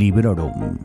[0.00, 0.78] Librorum.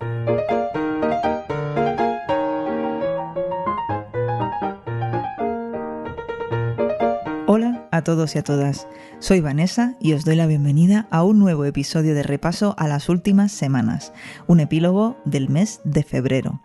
[7.48, 11.40] Hola a todos y a todas, soy Vanessa y os doy la bienvenida a un
[11.40, 14.12] nuevo episodio de repaso a las últimas semanas,
[14.48, 16.62] un epílogo del mes de febrero.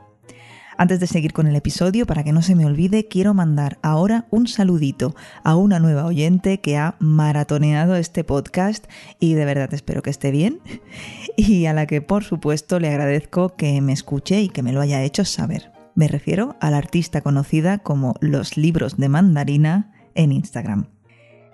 [0.81, 4.25] Antes de seguir con el episodio, para que no se me olvide, quiero mandar ahora
[4.31, 8.87] un saludito a una nueva oyente que ha maratoneado este podcast
[9.19, 10.61] y de verdad espero que esté bien
[11.37, 14.81] y a la que por supuesto le agradezco que me escuche y que me lo
[14.81, 15.71] haya hecho saber.
[15.95, 20.87] Me refiero a la artista conocida como Los Libros de Mandarina en Instagram.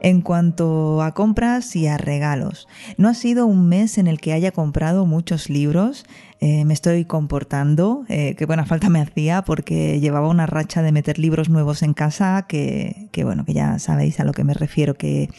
[0.01, 2.69] En cuanto a compras y a regalos,
[2.99, 6.05] no ha sido un mes en el que haya comprado muchos libros,
[6.41, 10.93] eh, me estoy comportando, eh, que buena falta me hacía porque llevaba una racha de
[10.93, 14.53] meter libros nuevos en casa que, que bueno, que ya sabéis a lo que me
[14.53, 15.31] refiero, que,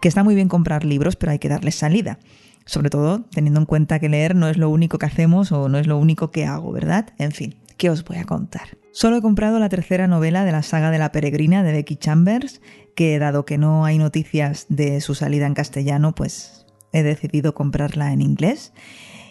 [0.00, 2.18] que está muy bien comprar libros, pero hay que darles salida.
[2.66, 5.78] Sobre todo teniendo en cuenta que leer no es lo único que hacemos o no
[5.78, 7.14] es lo único que hago, ¿verdad?
[7.18, 8.76] En fin, ¿qué os voy a contar?
[9.00, 12.60] Solo he comprado la tercera novela de la saga de la peregrina de Becky Chambers,
[12.96, 18.12] que dado que no hay noticias de su salida en castellano, pues he decidido comprarla
[18.12, 18.72] en inglés.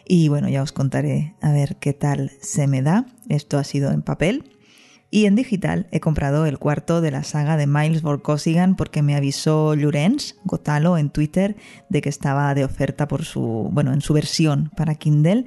[0.05, 3.07] Y bueno, ya os contaré a ver qué tal se me da.
[3.27, 4.53] Esto ha sido en papel.
[5.11, 9.17] Y en digital he comprado el cuarto de la saga de Miles Vorkosigan porque me
[9.17, 11.57] avisó Llorens Gotalo en Twitter
[11.89, 15.43] de que estaba de oferta por su, bueno, en su versión para Kindle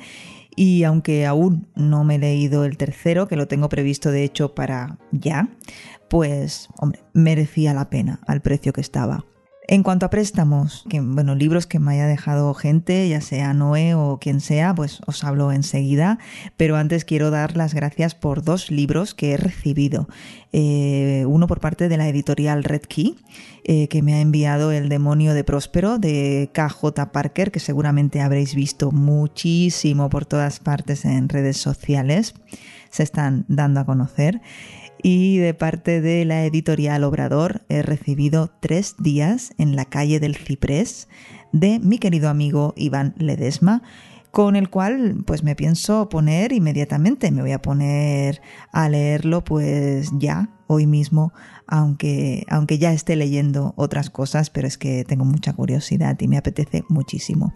[0.61, 4.55] y aunque aún no me he leído el tercero, que lo tengo previsto de hecho
[4.55, 5.48] para ya,
[6.11, 9.25] pues, hombre, merecía la pena al precio que estaba.
[9.69, 14.19] En cuanto a préstamos, bueno, libros que me haya dejado gente, ya sea Noé o
[14.19, 16.19] quien sea, pues os hablo enseguida.
[16.56, 20.08] Pero antes quiero dar las gracias por dos libros que he recibido.
[20.52, 23.17] Eh, uno por parte de la editorial Red Key,
[23.64, 28.55] eh, que me ha enviado El demonio de Próspero de KJ Parker, que seguramente habréis
[28.55, 32.34] visto muchísimo por todas partes en redes sociales.
[32.90, 34.40] Se están dando a conocer
[35.02, 40.36] y de parte de la editorial Obrador he recibido tres días en la calle del
[40.36, 41.08] Ciprés
[41.52, 43.83] de mi querido amigo Iván Ledesma,
[44.30, 48.40] con el cual pues me pienso poner inmediatamente, me voy a poner
[48.72, 51.33] a leerlo pues ya, hoy mismo,
[51.66, 56.36] aunque, aunque ya esté leyendo otras cosas, pero es que tengo mucha curiosidad y me
[56.36, 57.55] apetece muchísimo.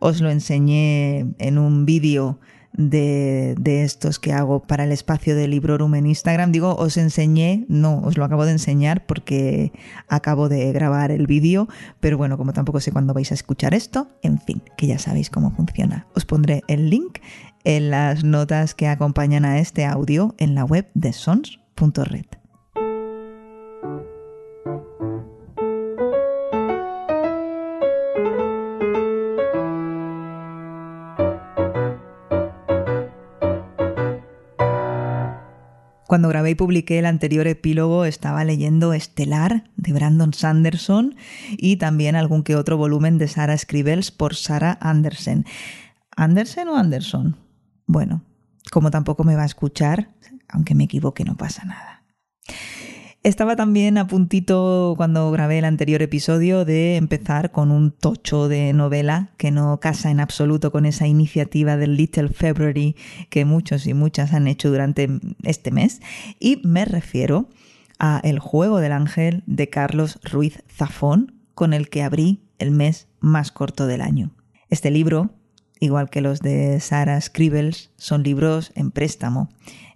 [0.00, 2.40] Os lo enseñé en un vídeo
[2.76, 6.52] de, de, estos que hago para el espacio de Librorum en Instagram.
[6.52, 9.72] Digo, os enseñé, no, os lo acabo de enseñar porque
[10.08, 11.68] acabo de grabar el vídeo,
[12.00, 15.30] pero bueno, como tampoco sé cuándo vais a escuchar esto, en fin, que ya sabéis
[15.30, 16.06] cómo funciona.
[16.14, 17.18] Os pondré el link
[17.64, 22.45] en las notas que acompañan a este audio en la web de sons.red.
[36.06, 41.16] Cuando grabé y publiqué el anterior epílogo estaba leyendo Estelar de Brandon Sanderson
[41.50, 45.46] y también algún que otro volumen de Sarah Scribbles por Sarah Andersen.
[46.16, 47.36] ¿Andersen o Anderson?
[47.86, 48.22] Bueno,
[48.70, 50.14] como tampoco me va a escuchar,
[50.48, 52.04] aunque me equivoque no pasa nada.
[53.26, 58.72] Estaba también a puntito cuando grabé el anterior episodio de empezar con un tocho de
[58.72, 62.94] novela que no casa en absoluto con esa iniciativa del Little February
[63.28, 65.08] que muchos y muchas han hecho durante
[65.42, 66.00] este mes
[66.38, 67.48] y me refiero
[67.98, 73.08] a El juego del ángel de Carlos Ruiz Zafón con el que abrí el mes
[73.18, 74.30] más corto del año.
[74.70, 75.34] Este libro
[75.80, 79.48] igual que los de Sarah Scribbles, son libros en préstamo.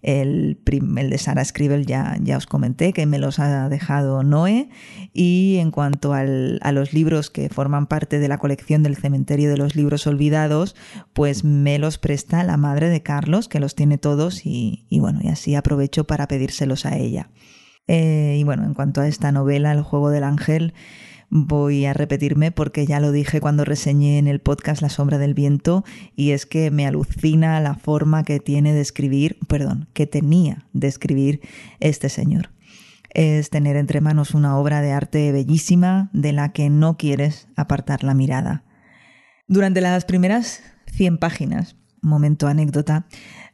[0.03, 4.71] El, de Sarah Scribble ya, os comenté que me los ha dejado Noé.
[5.13, 9.59] Y en cuanto a los libros que forman parte de la colección del Cementerio de
[9.59, 10.75] los Libros Olvidados,
[11.13, 15.28] pues me los presta la madre de Carlos, que los tiene todos, y, bueno, y
[15.28, 17.28] así aprovecho para pedírselos a ella.
[17.87, 20.75] Eh, y bueno, en cuanto a esta novela, El juego del ángel,
[21.30, 25.34] voy a repetirme porque ya lo dije cuando reseñé en el podcast La sombra del
[25.34, 25.84] viento
[26.16, 30.88] y es que me alucina la forma que tiene de escribir, perdón, que tenía de
[30.88, 31.41] escribir
[31.78, 32.50] este señor.
[33.12, 38.04] Es tener entre manos una obra de arte bellísima de la que no quieres apartar
[38.04, 38.65] la mirada.
[39.48, 40.62] Durante las primeras
[40.92, 43.07] 100 páginas, momento anécdota,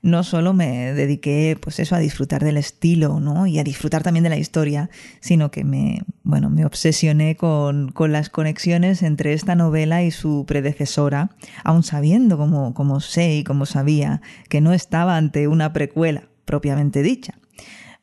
[0.03, 3.47] no solo me dediqué pues eso a disfrutar del estilo, ¿no?
[3.47, 4.91] Y a disfrutar también de la historia,
[5.21, 10.45] sino que me, bueno, me obsesioné con, con las conexiones entre esta novela y su
[10.47, 16.29] predecesora, aun sabiendo como, como sé y como sabía que no estaba ante una precuela
[16.45, 17.39] propiamente dicha.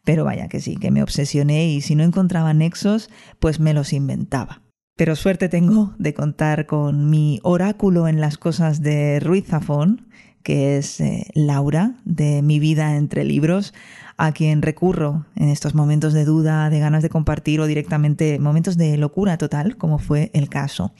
[0.03, 3.09] Pero vaya que sí, que me obsesioné y si no encontraba nexos,
[3.39, 4.61] pues me los inventaba.
[4.95, 10.09] Pero suerte tengo de contar con mi oráculo en las cosas de Ruiz Zafón,
[10.43, 13.73] que es eh, Laura, de Mi vida entre libros,
[14.17, 18.77] a quien recurro en estos momentos de duda, de ganas de compartir o directamente momentos
[18.77, 20.93] de locura total, como fue el caso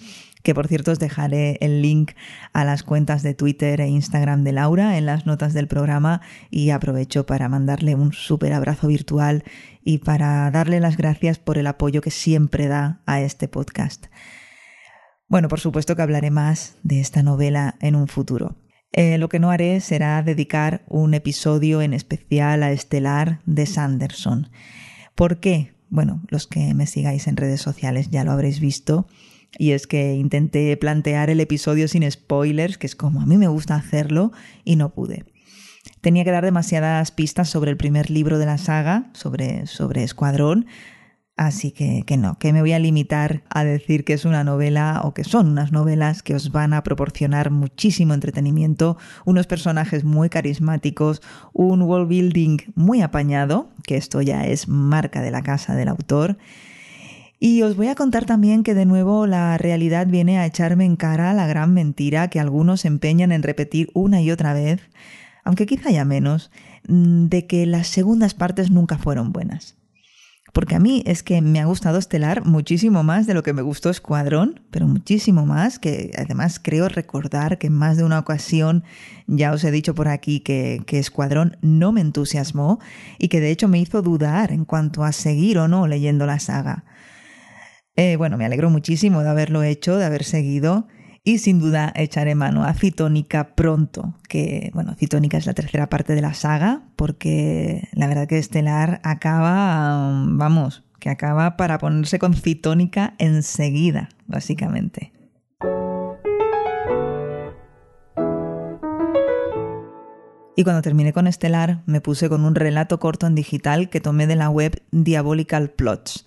[0.44, 2.12] que por cierto os dejaré el link
[2.52, 6.70] a las cuentas de Twitter e Instagram de Laura en las notas del programa y
[6.70, 9.44] aprovecho para mandarle un súper abrazo virtual
[9.84, 14.08] y para darle las gracias por el apoyo que siempre da a este podcast.
[15.28, 18.63] Bueno, por supuesto que hablaré más de esta novela en un futuro.
[18.94, 24.50] Eh, lo que no haré será dedicar un episodio en especial a Estelar de Sanderson.
[25.16, 25.74] ¿Por qué?
[25.90, 29.08] Bueno, los que me sigáis en redes sociales ya lo habréis visto.
[29.58, 33.48] Y es que intenté plantear el episodio sin spoilers, que es como a mí me
[33.48, 34.32] gusta hacerlo,
[34.64, 35.26] y no pude.
[36.02, 40.66] Tenía que dar demasiadas pistas sobre el primer libro de la saga, sobre, sobre Escuadrón,
[41.36, 45.02] Así que, que no, que me voy a limitar a decir que es una novela
[45.04, 50.30] o que son unas novelas que os van a proporcionar muchísimo entretenimiento, unos personajes muy
[50.30, 55.88] carismáticos, un world building muy apañado, que esto ya es marca de la casa del
[55.88, 56.38] autor.
[57.40, 60.96] Y os voy a contar también que de nuevo la realidad viene a echarme en
[60.96, 64.82] cara la gran mentira que algunos empeñan en repetir una y otra vez,
[65.44, 66.52] aunque quizá ya menos,
[66.88, 69.83] de que las segundas partes nunca fueron buenas
[70.54, 73.64] porque a mí es que me ha gustado Estelar muchísimo más de lo que me
[73.64, 78.84] gustó Escuadrón, pero muchísimo más, que además creo recordar que en más de una ocasión
[79.26, 82.80] ya os he dicho por aquí que, que Escuadrón no me entusiasmó
[83.18, 86.40] y que de hecho me hizo dudar en cuanto a seguir o no leyendo la
[86.40, 86.86] saga.
[87.96, 90.88] Eh, bueno, me alegro muchísimo de haberlo hecho, de haber seguido
[91.24, 96.16] y sin duda echaré mano a Citónica pronto, que bueno, Citónica es la tercera parte
[96.16, 102.34] de la saga, porque la verdad que Estelar acaba, vamos, que acaba para ponerse con
[102.34, 105.14] Citónica enseguida, básicamente.
[110.56, 114.28] Y cuando terminé con Estelar, me puse con un relato corto en digital que tomé
[114.28, 116.26] de la web Diabolical Plots.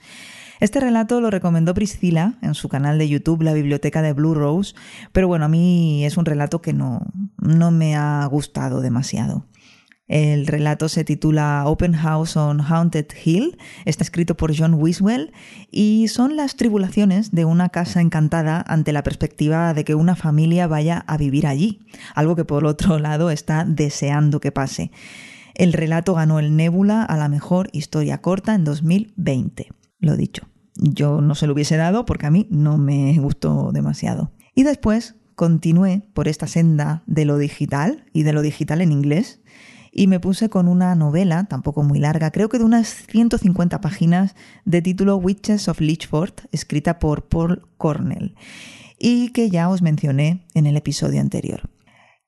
[0.59, 4.75] Este relato lo recomendó Priscila en su canal de YouTube, La Biblioteca de Blue Rose,
[5.13, 7.03] pero bueno, a mí es un relato que no,
[7.39, 9.45] no me ha gustado demasiado.
[10.09, 15.33] El relato se titula Open House on Haunted Hill, está escrito por John Wiswell
[15.71, 20.69] y son las tribulaciones de una casa encantada ante la perspectiva de que una familia
[20.69, 21.81] vaya a vivir allí,
[22.15, 24.91] algo que por otro lado está deseando que pase.
[25.55, 30.49] El relato ganó el Nebula a la mejor historia corta en 2020 lo dicho.
[30.77, 34.33] Yo no se lo hubiese dado porque a mí no me gustó demasiado.
[34.55, 39.41] Y después continué por esta senda de lo digital y de lo digital en inglés
[39.99, 44.35] y me puse con una novela, tampoco muy larga, creo que de unas 150 páginas,
[44.67, 48.35] de título Witches of Lichford, escrita por Paul Cornell,
[48.99, 51.71] y que ya os mencioné en el episodio anterior.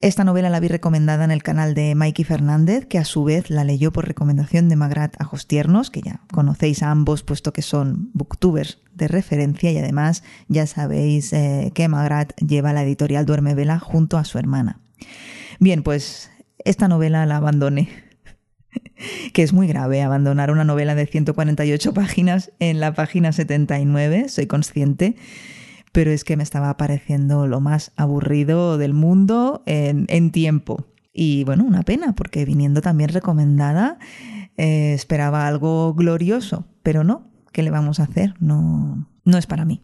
[0.01, 3.51] Esta novela la vi recomendada en el canal de Mikey Fernández, que a su vez
[3.51, 8.11] la leyó por recomendación de Magrat Ajostiernos, que ya conocéis a ambos puesto que son
[8.15, 13.81] booktubers de referencia y además ya sabéis eh, que Magrat lleva la editorial Duerme Vela
[13.81, 14.79] junto a su hermana.
[15.59, 16.31] Bien, pues
[16.65, 17.89] esta novela la abandoné
[19.33, 24.47] que es muy grave abandonar una novela de 148 páginas en la página 79, soy
[24.47, 25.17] consciente,
[25.93, 30.87] pero es que me estaba pareciendo lo más aburrido del mundo en, tiempo.
[31.13, 33.99] Y bueno, una pena, porque viniendo también recomendada,
[34.57, 38.35] eh, esperaba algo glorioso, pero no, ¿qué le vamos a hacer?
[38.41, 39.83] No, no es para mí.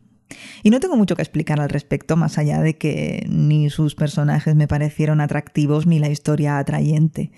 [0.63, 4.55] Y no tengo mucho que explicar al respecto, más allá de que ni sus personajes
[4.55, 7.31] me parecieron atractivos ni la historia atrayente.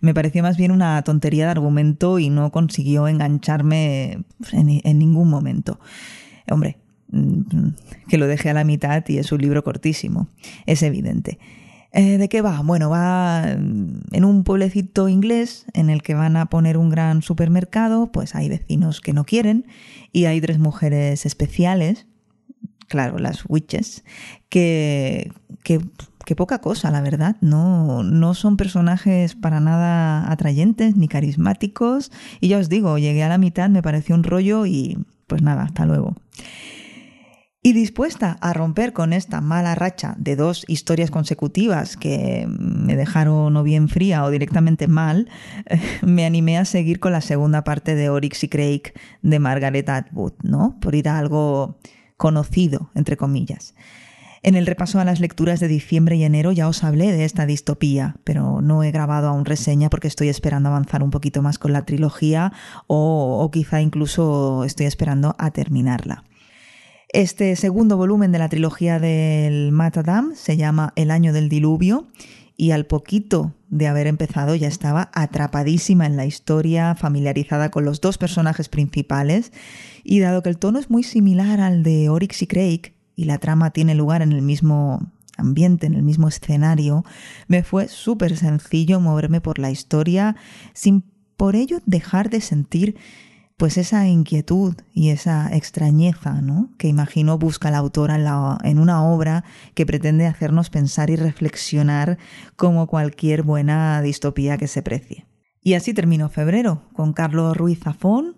[0.00, 5.30] Me pareció más bien una tontería de argumento y no consiguió engancharme en, en ningún
[5.30, 5.78] momento.
[6.50, 6.81] Hombre,
[8.08, 10.28] que lo deje a la mitad y es un libro cortísimo,
[10.66, 11.38] es evidente.
[11.94, 12.62] Eh, ¿De qué va?
[12.62, 18.10] Bueno, va en un pueblecito inglés en el que van a poner un gran supermercado,
[18.10, 19.66] pues hay vecinos que no quieren
[20.10, 22.06] y hay tres mujeres especiales,
[22.88, 24.04] claro, las witches,
[24.48, 25.32] que,
[25.64, 25.80] que,
[26.34, 32.56] poca cosa, la verdad, no, no son personajes para nada atrayentes ni carismáticos y ya
[32.56, 36.14] os digo, llegué a la mitad, me pareció un rollo y pues nada, hasta luego.
[37.64, 43.56] Y dispuesta a romper con esta mala racha de dos historias consecutivas que me dejaron
[43.56, 45.30] o bien fría o directamente mal,
[46.02, 48.82] me animé a seguir con la segunda parte de Oryx y Craig
[49.22, 50.76] de Margaret Atwood, ¿no?
[50.80, 51.78] Por ir a algo
[52.16, 53.76] conocido, entre comillas.
[54.42, 57.46] En el repaso a las lecturas de diciembre y enero ya os hablé de esta
[57.46, 61.72] distopía, pero no he grabado aún reseña porque estoy esperando avanzar un poquito más con
[61.72, 62.52] la trilogía
[62.88, 66.24] o, o quizá incluso estoy esperando a terminarla.
[67.12, 72.06] Este segundo volumen de la trilogía del Matadam se llama El año del diluvio
[72.56, 78.00] y al poquito de haber empezado ya estaba atrapadísima en la historia, familiarizada con los
[78.00, 79.52] dos personajes principales.
[80.02, 83.36] Y dado que el tono es muy similar al de Oryx y Craig y la
[83.36, 87.04] trama tiene lugar en el mismo ambiente, en el mismo escenario,
[87.46, 90.34] me fue súper sencillo moverme por la historia
[90.72, 91.04] sin
[91.36, 92.96] por ello dejar de sentir
[93.62, 96.70] pues esa inquietud y esa extrañeza ¿no?
[96.78, 98.16] que imagino busca la autora
[98.64, 99.44] en, una obra
[99.76, 102.18] que pretende hacernos pensar y reflexionar
[102.56, 105.28] como cualquier buena distopía que se precie.
[105.60, 108.36] Y así terminó febrero, con Carlos Ruiz Zafón,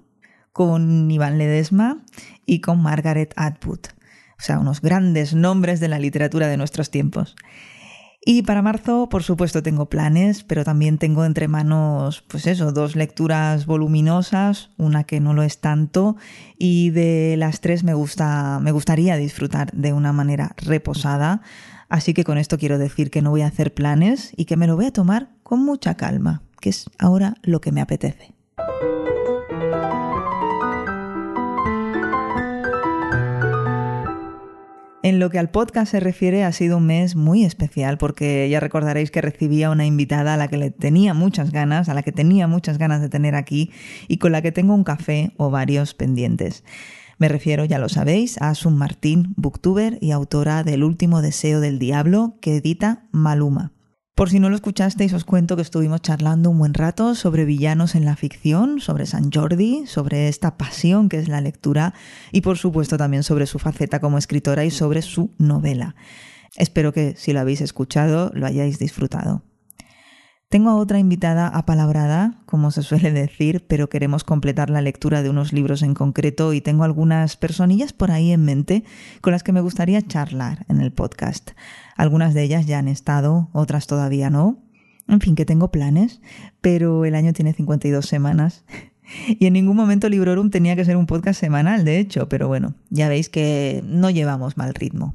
[0.53, 2.05] con Iván Ledesma
[2.45, 3.81] y con Margaret Atwood.
[4.39, 7.35] O sea, unos grandes nombres de la literatura de nuestros tiempos.
[8.27, 12.97] Y para marzo, por supuesto, tengo planes, pero también tengo entre manos, pues eso, dos
[12.97, 16.17] lecturas voluminosas, una que no lo es tanto,
[16.57, 21.43] y de las tres me gusta, me gustaría disfrutar de una manera reposada.
[21.91, 24.67] Así que con esto quiero decir que no voy a hacer planes y que me
[24.67, 28.33] lo voy a tomar con mucha calma, que es ahora lo que me apetece.
[35.05, 38.59] En lo que al podcast se refiere, ha sido un mes muy especial porque ya
[38.59, 42.11] recordaréis que recibía una invitada a la que le tenía muchas ganas, a la que
[42.11, 43.71] tenía muchas ganas de tener aquí
[44.09, 46.65] y con la que tengo un café o varios pendientes.
[47.19, 51.79] Me refiero, ya lo sabéis, a Asun Martín, booktuber y autora del Último Deseo del
[51.79, 53.73] Diablo, que edita Maluma.
[54.15, 57.97] Por si no lo escuchasteis, os cuento que estuvimos charlando un buen rato sobre villanos
[57.97, 61.95] en la ficción, sobre San Jordi, sobre esta pasión que es la lectura
[62.31, 65.97] y por supuesto también sobre su faceta como escritora y sobre su novela.
[66.55, 69.43] Espero que si lo habéis escuchado lo hayáis disfrutado.
[70.55, 75.29] Tengo a otra invitada apalabrada, como se suele decir, pero queremos completar la lectura de
[75.29, 78.85] unos libros en concreto y tengo algunas personillas por ahí en mente
[79.21, 81.51] con las que me gustaría charlar en el podcast.
[81.97, 84.63] Algunas de ellas ya han estado, otras todavía no.
[85.09, 86.21] En fin, que tengo planes,
[86.61, 88.65] pero el año tiene 52 semanas.
[89.29, 92.75] Y en ningún momento Librorum tenía que ser un podcast semanal, de hecho, pero bueno,
[92.89, 95.15] ya veis que no llevamos mal ritmo.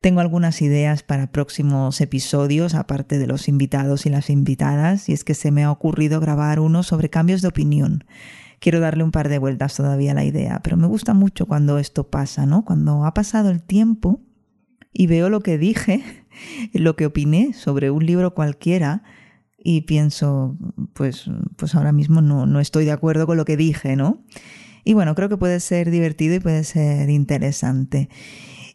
[0.00, 5.24] Tengo algunas ideas para próximos episodios, aparte de los invitados y las invitadas, y es
[5.24, 8.04] que se me ha ocurrido grabar uno sobre cambios de opinión.
[8.60, 11.78] Quiero darle un par de vueltas todavía a la idea, pero me gusta mucho cuando
[11.78, 12.64] esto pasa, ¿no?
[12.64, 14.20] Cuando ha pasado el tiempo
[14.92, 16.04] y veo lo que dije,
[16.72, 19.02] lo que opiné sobre un libro cualquiera
[19.58, 20.56] y pienso,
[20.92, 24.22] pues, pues ahora mismo no, no estoy de acuerdo con lo que dije, ¿no?
[24.84, 28.08] Y bueno, creo que puede ser divertido y puede ser interesante.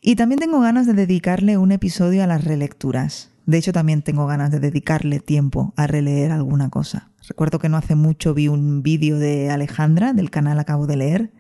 [0.06, 3.32] Y también tengo ganas de dedicarle un episodio a las relecturas.
[3.46, 7.10] De hecho, también tengo ganas de dedicarle tiempo a releer alguna cosa.
[7.26, 11.32] Recuerdo que no hace mucho vi un vídeo de Alejandra del canal Acabo de leer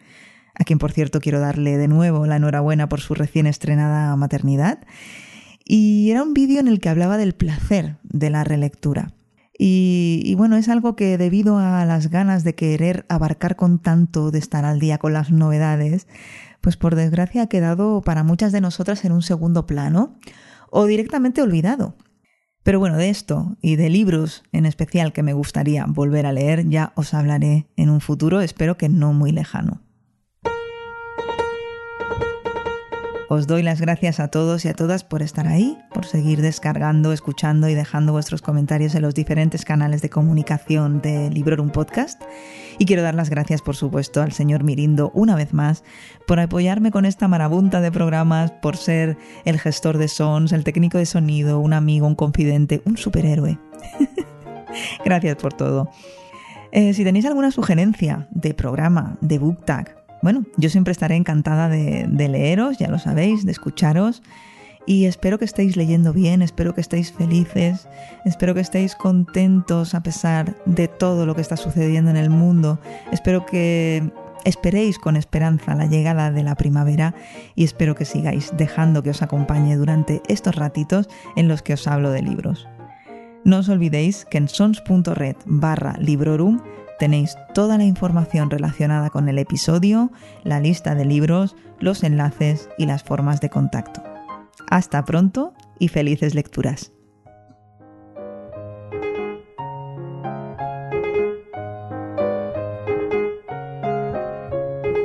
[0.55, 4.79] a quien por cierto quiero darle de nuevo la enhorabuena por su recién estrenada maternidad.
[5.65, 9.13] Y era un vídeo en el que hablaba del placer de la relectura.
[9.57, 14.39] Y, bueno, es algo que debido a las ganas de querer abarcar con tanto, de
[14.39, 16.07] estar al día con las novedades,
[16.59, 20.15] pues por desgracia ha quedado para muchas de nosotras en un segundo plano
[20.71, 21.95] o directamente olvidado.
[22.63, 26.67] Pero bueno, de esto y de libros en especial que me gustaría volver a leer
[26.69, 29.81] ya os hablaré en un futuro, espero que no muy lejano.
[33.33, 37.11] Os doy las gracias a todos y a todas por estar ahí, por seguir descargando,
[37.11, 42.21] escuchando y dejando vuestros comentarios en los diferentes canales de comunicación de Librorum Podcast.
[42.77, 45.83] Y quiero dar las gracias, por supuesto, al señor Mirindo una vez más
[46.27, 50.99] por apoyarme con esta marabunta de programas, por ser el gestor de sons, el técnico
[50.99, 53.57] de sonido, un amigo, un confidente, un superhéroe.
[55.05, 55.89] gracias por todo.
[56.71, 61.67] Eh, si tenéis alguna sugerencia de programa, de book tag, bueno, yo siempre estaré encantada
[61.67, 64.23] de, leeros, ya lo sabéis, de escucharos.
[64.85, 67.87] Y espero que estéis leyendo bien, espero que estéis felices,
[68.25, 72.79] espero que estéis contentos a pesar de todo lo que está sucediendo en el mundo.
[73.11, 74.11] Espero que
[74.45, 77.15] esperéis con esperanza la llegada de la primavera
[77.55, 81.85] y espero que sigáis dejando que os acompañe durante estos ratitos en los que os
[81.87, 82.67] hablo de libros.
[83.43, 86.61] No os olvidéis que en sons.red barra librorum
[86.99, 90.11] Tenéis toda la información relacionada con el episodio,
[90.43, 94.03] la lista de libros, los enlaces y las formas de contacto.
[94.69, 96.91] Hasta pronto y felices lecturas.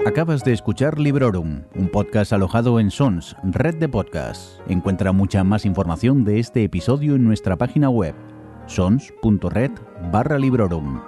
[0.06, 4.58] Acabas de escuchar Librorum, un podcast alojado en Sons, red de podcasts.
[4.66, 8.14] Encuentra mucha más información de este episodio en nuestra página web,
[8.66, 9.70] sons.red
[10.10, 11.07] barra Librorum